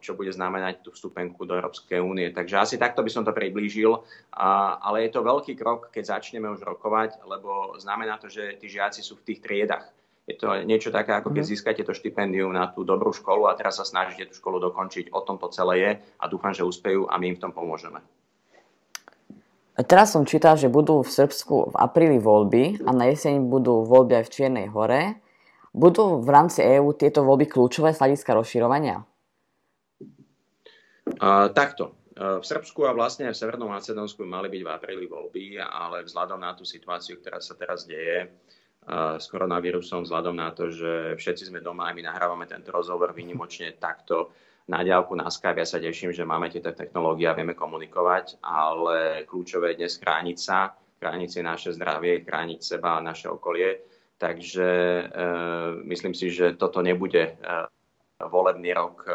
čo 0.00 0.16
bude 0.16 0.32
znamenať 0.32 0.80
tú 0.80 0.90
vstupenku 0.96 1.44
do 1.44 1.52
Európskej 1.60 2.00
únie. 2.00 2.32
Takže 2.32 2.56
asi 2.56 2.74
takto 2.80 3.04
by 3.04 3.10
som 3.12 3.28
to 3.28 3.36
priblížil, 3.36 4.00
ale 4.80 5.04
je 5.04 5.10
to 5.12 5.20
veľký 5.20 5.52
krok, 5.60 5.92
keď 5.92 6.16
začneme 6.16 6.48
už 6.48 6.64
rokovať, 6.64 7.20
lebo 7.28 7.76
znamená 7.76 8.16
to, 8.16 8.32
že 8.32 8.56
tí 8.56 8.72
žiaci 8.72 9.04
sú 9.04 9.20
v 9.20 9.26
tých 9.28 9.44
triedach. 9.44 9.84
Je 10.22 10.38
to 10.38 10.54
niečo 10.62 10.94
také, 10.94 11.10
ako 11.18 11.34
keď 11.34 11.44
mhm. 11.44 11.50
získate 11.50 11.82
to 11.82 11.92
štipendium 11.92 12.54
na 12.54 12.70
tú 12.70 12.86
dobrú 12.86 13.10
školu 13.10 13.50
a 13.50 13.58
teraz 13.58 13.82
sa 13.82 13.84
snažíte 13.84 14.30
tú 14.30 14.34
školu 14.38 14.62
dokončiť. 14.70 15.10
O 15.10 15.20
tom 15.26 15.36
to 15.36 15.50
celé 15.50 15.74
je 15.82 15.90
a 15.98 16.24
dúfam, 16.30 16.54
že 16.54 16.62
úspejú 16.62 17.10
a 17.10 17.18
my 17.18 17.34
im 17.34 17.36
v 17.36 17.42
tom 17.42 17.52
pomôžeme. 17.52 17.98
Teraz 19.72 20.12
som 20.12 20.28
čítal, 20.28 20.60
že 20.60 20.68
budú 20.68 21.00
v 21.00 21.08
Srbsku 21.08 21.72
v 21.72 21.76
apríli 21.80 22.20
voľby 22.20 22.84
a 22.84 22.92
na 22.92 23.08
jeseň 23.08 23.48
budú 23.48 23.88
voľby 23.88 24.20
aj 24.20 24.24
v 24.28 24.32
Čiernej 24.36 24.66
hore. 24.68 25.16
Budú 25.72 26.20
v 26.20 26.28
rámci 26.28 26.60
EÚ 26.60 26.92
tieto 26.92 27.24
voľby 27.24 27.48
kľúčové 27.48 27.96
z 27.96 28.04
hľadiska 28.04 28.36
rozširovania? 28.36 29.00
Uh, 31.16 31.48
takto. 31.56 31.96
Uh, 32.12 32.36
v 32.36 32.44
Srbsku 32.44 32.84
a 32.84 32.92
vlastne 32.92 33.32
aj 33.32 33.34
v 33.34 33.40
Severnom 33.40 33.72
Macedónsku 33.72 34.20
mali 34.28 34.52
byť 34.52 34.60
v 34.60 34.68
apríli 34.68 35.06
voľby, 35.08 35.56
ale 35.56 36.04
vzhľadom 36.04 36.36
na 36.36 36.52
tú 36.52 36.68
situáciu, 36.68 37.16
ktorá 37.24 37.40
sa 37.40 37.56
teraz 37.56 37.88
deje 37.88 38.28
uh, 38.28 39.16
s 39.16 39.24
koronavírusom, 39.32 40.04
vzhľadom 40.04 40.36
na 40.36 40.52
to, 40.52 40.68
že 40.68 41.16
všetci 41.16 41.48
sme 41.48 41.64
doma 41.64 41.88
a 41.88 41.96
my 41.96 42.04
nahrávame 42.04 42.44
tento 42.44 42.68
rozhovor 42.68 43.16
výnimočne 43.16 43.80
takto, 43.80 44.36
na 44.68 44.82
diálku 44.82 45.14
na 45.18 45.26
Skype. 45.26 45.58
Ja 45.58 45.66
sa 45.66 45.82
teším, 45.82 46.14
že 46.14 46.28
máme 46.28 46.50
tieto 46.52 46.70
technológie 46.70 47.26
a 47.26 47.34
vieme 47.34 47.58
komunikovať, 47.58 48.38
ale 48.44 49.26
kľúčové 49.26 49.74
je 49.74 49.78
dnes 49.82 49.92
chrániť 49.98 50.38
sa, 50.38 50.74
chrániť 51.02 51.28
si 51.30 51.40
naše 51.42 51.70
zdravie, 51.74 52.22
chrániť 52.22 52.60
seba 52.62 52.98
a 52.98 53.04
naše 53.04 53.26
okolie. 53.26 53.82
Takže 54.22 54.70
e, 54.70 55.04
myslím 55.90 56.14
si, 56.14 56.30
že 56.30 56.54
toto 56.54 56.78
nebude 56.78 57.22
e, 57.26 57.32
volebný 58.22 58.70
rok 58.70 59.02
e, 59.02 59.10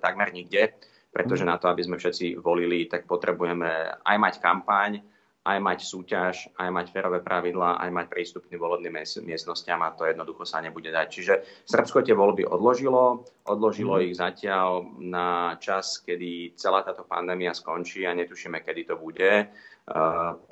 takmer 0.00 0.32
nikde, 0.32 0.72
pretože 1.12 1.44
mhm. 1.44 1.50
na 1.52 1.56
to, 1.60 1.68
aby 1.68 1.82
sme 1.84 2.00
všetci 2.00 2.40
volili, 2.40 2.88
tak 2.88 3.04
potrebujeme 3.04 4.00
aj 4.00 4.16
mať 4.16 4.34
kampaň, 4.40 5.04
aj 5.40 5.56
mať 5.56 5.78
súťaž, 5.88 6.52
aj 6.60 6.68
mať 6.68 6.86
férové 6.92 7.24
pravidlá, 7.24 7.80
aj 7.80 7.90
mať 7.90 8.06
prístupný 8.12 8.60
volebným 8.60 9.00
miestnostiam 9.24 9.80
a 9.80 9.96
to 9.96 10.04
jednoducho 10.04 10.44
sa 10.44 10.60
nebude 10.60 10.92
dať. 10.92 11.06
Čiže 11.08 11.34
Srbsko 11.64 12.04
tie 12.04 12.12
voľby 12.12 12.44
odložilo, 12.44 13.24
odložilo 13.48 13.96
mm. 13.96 14.02
ich 14.04 14.14
zatiaľ 14.20 14.84
na 15.00 15.56
čas, 15.56 16.04
kedy 16.04 16.60
celá 16.60 16.84
táto 16.84 17.08
pandémia 17.08 17.56
skončí 17.56 18.04
a 18.04 18.12
netušíme, 18.12 18.60
kedy 18.60 18.92
to 18.92 19.00
bude. 19.00 19.48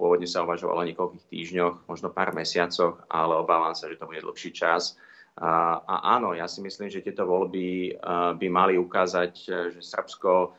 Pôvodne 0.00 0.25
sa 0.25 0.49
uvažovalo 0.49 0.80
o 0.83 0.88
niekoľkých 0.88 1.28
týždňoch, 1.28 1.75
možno 1.85 2.09
pár 2.09 2.33
mesiacoch, 2.33 3.04
ale 3.12 3.37
obávam 3.37 3.76
sa, 3.76 3.92
že 3.92 4.00
to 4.00 4.09
bude 4.09 4.25
dlhší 4.25 4.57
čas. 4.57 4.97
A 5.38 6.18
áno, 6.18 6.35
ja 6.35 6.50
si 6.50 6.59
myslím, 6.64 6.90
že 6.90 7.04
tieto 7.04 7.23
voľby 7.28 8.00
by 8.35 8.47
mali 8.50 8.75
ukázať, 8.80 9.33
že 9.76 9.80
Srbsko 9.85 10.57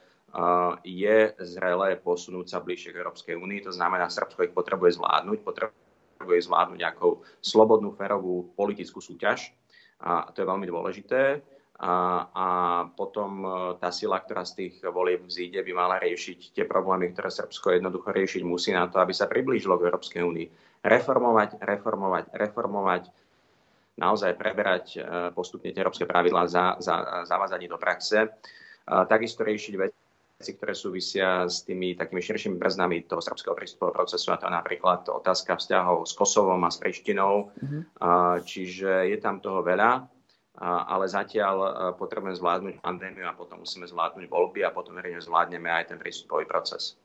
je 0.86 1.18
zrelé 1.42 1.98
posunúť 1.98 2.48
sa 2.50 2.60
bližšie 2.62 2.94
k 2.94 3.00
Európskej 3.02 3.36
únii. 3.36 3.66
To 3.66 3.74
znamená, 3.74 4.10
Srbsko 4.10 4.46
ich 4.46 4.54
potrebuje 4.54 4.98
zvládnuť, 4.98 5.40
potrebuje 5.42 6.40
zvládnuť 6.46 6.78
nejakou 6.78 7.26
slobodnú, 7.42 7.94
férovú 7.98 8.54
politickú 8.54 9.02
súťaž. 9.02 9.54
A 10.00 10.32
to 10.32 10.42
je 10.44 10.50
veľmi 10.50 10.68
dôležité. 10.70 11.44
A, 11.80 12.28
a 12.36 12.48
potom 12.92 13.40
e, 13.40 13.48
tá 13.80 13.88
sila, 13.88 14.20
ktorá 14.20 14.44
z 14.44 14.68
tých 14.68 14.84
volieb 14.84 15.24
vzíde, 15.24 15.64
by 15.64 15.72
mala 15.72 15.96
riešiť 16.04 16.52
tie 16.52 16.68
problémy, 16.68 17.16
ktoré 17.16 17.32
Srbsko 17.32 17.80
jednoducho 17.80 18.12
riešiť 18.12 18.44
musí 18.44 18.76
na 18.76 18.92
to, 18.92 19.00
aby 19.00 19.16
sa 19.16 19.32
priblížilo 19.32 19.80
k 19.80 19.88
Európskej 19.88 20.20
únii. 20.20 20.48
Reformovať, 20.84 21.64
reformovať, 21.64 22.36
reformovať, 22.36 23.04
naozaj 23.96 24.36
preberať 24.36 24.86
e, 24.92 25.00
postupne 25.32 25.72
tie 25.72 25.80
európske 25.80 26.04
pravidlá, 26.04 26.52
za, 26.52 26.76
za, 26.84 27.24
zavázať 27.24 27.72
do 27.72 27.80
praxe. 27.80 28.28
A 28.92 29.08
takisto 29.08 29.48
riešiť 29.48 29.74
veci, 29.80 30.09
veci, 30.40 30.56
ktoré 30.56 30.72
súvisia 30.72 31.44
s 31.52 31.68
tými 31.68 32.00
takými 32.00 32.24
širšími 32.24 32.56
brzdami 32.56 33.04
toho 33.04 33.20
srbského 33.20 33.52
prístupového 33.52 33.92
procesu, 33.92 34.32
a 34.32 34.40
to 34.40 34.48
je 34.48 34.56
napríklad 34.56 35.04
otázka 35.12 35.60
vzťahov 35.60 36.08
s 36.08 36.16
Kosovom 36.16 36.64
a 36.64 36.72
s 36.72 36.80
Prištinou. 36.80 37.52
Mm-hmm. 37.60 37.82
Čiže 38.48 39.12
je 39.12 39.18
tam 39.20 39.44
toho 39.44 39.60
veľa, 39.60 40.08
ale 40.64 41.06
zatiaľ 41.12 41.92
potrebujeme 42.00 42.40
zvládnuť 42.40 42.80
pandémiu 42.80 43.28
a 43.28 43.36
potom 43.36 43.68
musíme 43.68 43.84
zvládnuť 43.84 44.32
voľby 44.32 44.64
a 44.64 44.72
potom 44.72 44.96
verejne 44.96 45.20
zvládneme 45.20 45.68
aj 45.68 45.92
ten 45.92 46.00
prístupový 46.00 46.48
proces. 46.48 46.96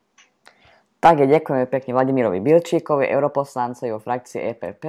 Tak, 1.03 1.19
ďakujeme 1.27 1.67
pekne 1.67 1.91
Vladimirovi 1.91 2.39
Bilčíkovi, 2.39 3.11
europoslancovi 3.11 3.91
vo 3.91 3.99
frakcii 3.99 4.41
EPP. 4.55 4.85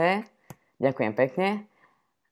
Ďakujem 0.78 1.14
pekne. 1.18 1.66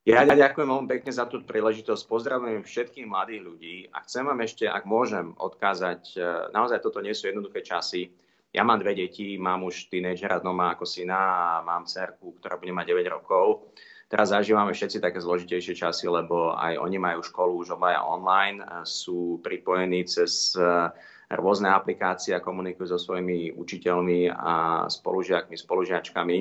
Ja 0.03 0.27
ďakujem 0.27 0.67
veľmi 0.67 0.89
pekne 0.91 1.15
za 1.15 1.23
tú 1.31 1.39
príležitosť. 1.47 2.03
Pozdravujem 2.11 2.67
všetkých 2.67 3.07
mladých 3.07 3.41
ľudí 3.47 3.75
a 3.87 4.03
chcem 4.03 4.27
vám 4.27 4.43
ešte, 4.43 4.67
ak 4.67 4.83
môžem, 4.83 5.31
odkázať, 5.39 6.19
e, 6.19 6.51
naozaj 6.51 6.83
toto 6.83 6.99
nie 6.99 7.15
sú 7.15 7.31
jednoduché 7.31 7.63
časy. 7.63 8.11
Ja 8.51 8.67
mám 8.67 8.83
dve 8.83 8.99
deti, 8.99 9.39
mám 9.39 9.63
už 9.63 9.87
tínejdžera 9.87 10.43
doma 10.43 10.75
ako 10.75 10.83
syna 10.83 11.15
a 11.15 11.63
mám 11.63 11.87
cerku, 11.87 12.35
ktorá 12.35 12.59
bude 12.59 12.75
mať 12.75 12.91
9 12.91 13.15
rokov. 13.15 13.71
Teraz 14.11 14.35
zažívame 14.35 14.75
všetci 14.75 14.99
také 14.99 15.23
zložitejšie 15.23 15.71
časy, 15.71 16.11
lebo 16.11 16.51
aj 16.51 16.83
oni 16.83 16.99
majú 16.99 17.23
školu 17.23 17.63
už 17.63 17.79
obaja 17.79 18.03
online, 18.03 18.59
sú 18.83 19.39
pripojení 19.39 20.03
cez 20.03 20.51
e, 20.59 20.67
rôzne 21.31 21.71
aplikácie 21.71 22.35
a 22.35 22.43
komunikujú 22.43 22.91
so 22.91 22.99
svojimi 22.99 23.55
učiteľmi 23.55 24.35
a 24.35 24.83
spolužiakmi, 24.91 25.55
spolužiačkami 25.55 26.37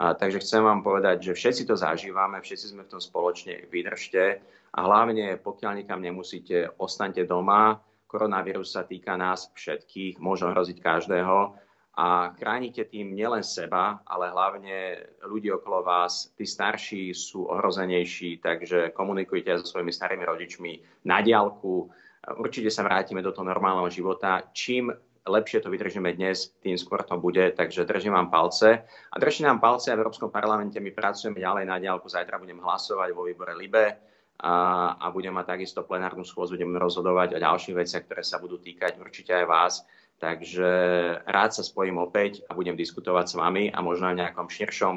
a, 0.00 0.16
takže 0.16 0.40
chcem 0.40 0.64
vám 0.64 0.80
povedať, 0.80 1.28
že 1.28 1.36
všetci 1.36 1.68
to 1.68 1.76
zažívame, 1.76 2.40
všetci 2.40 2.72
sme 2.72 2.88
v 2.88 2.92
tom 2.96 3.02
spoločne, 3.04 3.68
vydržte 3.68 4.40
a 4.72 4.78
hlavne, 4.80 5.36
pokiaľ 5.36 5.84
nikam 5.84 6.00
nemusíte, 6.00 6.72
ostaňte 6.80 7.28
doma. 7.28 7.76
Koronavírus 8.08 8.72
sa 8.72 8.88
týka 8.88 9.20
nás 9.20 9.52
všetkých, 9.52 10.16
môže 10.16 10.48
hroziť 10.48 10.80
každého 10.80 11.52
a 12.00 12.32
chránite 12.32 12.88
tým 12.88 13.12
nielen 13.12 13.44
seba, 13.44 14.00
ale 14.08 14.32
hlavne 14.32 15.04
ľudí 15.28 15.52
okolo 15.52 15.84
vás. 15.84 16.32
Tí 16.32 16.48
starší 16.48 17.12
sú 17.12 17.44
ohrozenejší, 17.52 18.40
takže 18.40 18.96
komunikujte 18.96 19.52
so 19.60 19.68
svojimi 19.68 19.92
starými 19.92 20.24
rodičmi 20.24 20.72
na 21.04 21.20
diálku. 21.20 21.92
Určite 22.40 22.72
sa 22.72 22.88
vrátime 22.88 23.20
do 23.20 23.36
toho 23.36 23.44
normálneho 23.44 23.92
života. 23.92 24.48
Čím 24.48 24.88
lepšie 25.26 25.60
to 25.60 25.68
vydržíme 25.68 26.08
dnes, 26.16 26.52
tým 26.64 26.80
skôr 26.80 27.04
to 27.04 27.16
bude, 27.20 27.52
takže 27.56 27.84
držím 27.84 28.16
vám 28.16 28.28
palce. 28.32 28.84
A 28.86 29.16
držím 29.20 29.52
nám 29.52 29.60
palce 29.60 29.92
a 29.92 29.96
v 29.96 30.02
Európskom 30.04 30.32
parlamente 30.32 30.80
my 30.80 30.90
pracujeme 30.90 31.40
ďalej 31.40 31.64
na 31.68 31.76
diálku, 31.76 32.08
zajtra 32.08 32.40
budem 32.40 32.60
hlasovať 32.60 33.12
vo 33.12 33.28
výbore 33.28 33.52
LIBE 33.52 33.86
a, 34.40 34.54
a 34.96 35.06
budem 35.12 35.36
mať 35.36 35.56
takisto 35.56 35.84
plenárnu 35.84 36.24
schôdzu, 36.24 36.56
budeme 36.56 36.80
rozhodovať 36.80 37.36
o 37.36 37.42
ďalších 37.42 37.76
veciach, 37.76 38.04
ktoré 38.08 38.22
sa 38.24 38.40
budú 38.40 38.56
týkať 38.56 38.96
určite 38.96 39.36
aj 39.36 39.46
vás. 39.46 39.74
Takže 40.20 40.68
rád 41.24 41.56
sa 41.56 41.64
spojím 41.64 41.96
opäť 41.96 42.44
a 42.48 42.52
budem 42.52 42.76
diskutovať 42.76 43.32
s 43.32 43.34
vami 43.40 43.72
a 43.72 43.80
možno 43.80 44.12
aj 44.12 44.14
v 44.16 44.20
nejakom 44.20 44.48
širšom 44.52 44.96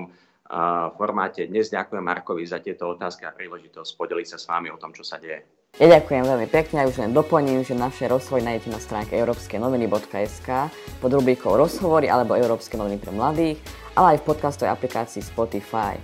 formáte. 0.99 1.47
Dnes 1.47 1.71
ďakujem 1.71 2.03
Markovi 2.03 2.43
za 2.43 2.59
tieto 2.59 2.91
otázky 2.91 3.23
a 3.23 3.31
príležitosť 3.31 3.95
podeliť 3.95 4.27
sa 4.27 4.37
s 4.37 4.45
vami 4.51 4.67
o 4.67 4.75
tom, 4.75 4.91
čo 4.91 5.07
sa 5.07 5.15
deje. 5.23 5.62
Ja 5.81 5.89
ďakujem 5.89 6.21
veľmi 6.29 6.47
pekne 6.53 6.85
a 6.85 6.87
už 6.87 7.01
len 7.01 7.17
doplním, 7.17 7.65
že 7.65 7.73
naše 7.73 8.05
rozhovory 8.05 8.45
nájdete 8.45 8.69
na 8.69 8.77
stránke 8.77 9.17
európskenoviny.sk 9.17 10.69
pod 11.01 11.09
rubrikou 11.09 11.57
rozhovory 11.57 12.05
alebo 12.13 12.37
Európske 12.37 12.77
noviny 12.77 13.01
pre 13.01 13.09
mladých, 13.09 13.57
ale 13.97 14.13
aj 14.13 14.21
v 14.21 14.27
podcastovej 14.29 14.69
aplikácii 14.69 15.25
Spotify. 15.25 15.97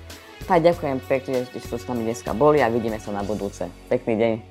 Tak 0.49 0.65
ďakujem 0.65 0.97
pekne, 1.05 1.45
že 1.53 1.61
ste 1.61 1.77
s 1.77 1.85
nami 1.85 2.01
dneska 2.01 2.33
boli 2.33 2.65
a 2.65 2.73
vidíme 2.73 2.97
sa 2.97 3.13
na 3.13 3.21
budúce. 3.21 3.69
Pekný 3.93 4.17
deň. 4.17 4.48